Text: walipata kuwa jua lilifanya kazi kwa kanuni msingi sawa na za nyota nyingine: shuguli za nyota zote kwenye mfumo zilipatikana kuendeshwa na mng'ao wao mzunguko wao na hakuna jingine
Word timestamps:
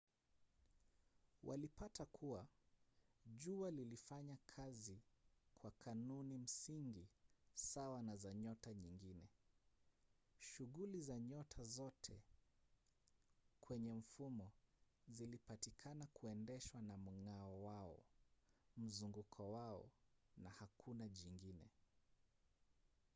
walipata 1.43 2.05
kuwa 2.05 2.47
jua 3.25 3.71
lilifanya 3.71 4.37
kazi 4.45 4.99
kwa 5.53 5.71
kanuni 5.71 6.37
msingi 6.37 7.07
sawa 7.53 8.01
na 8.03 8.15
za 8.15 8.33
nyota 8.33 8.73
nyingine: 8.73 9.27
shuguli 10.39 11.01
za 11.01 11.19
nyota 11.19 11.63
zote 11.63 12.21
kwenye 13.61 13.93
mfumo 13.93 14.51
zilipatikana 15.07 16.05
kuendeshwa 16.07 16.81
na 16.81 16.97
mng'ao 16.97 17.63
wao 17.63 17.99
mzunguko 18.77 19.51
wao 19.51 19.89
na 20.37 20.49
hakuna 20.49 21.07
jingine 21.09 21.69